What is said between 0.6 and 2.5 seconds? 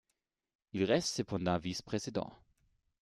Il reste cependant vice-président.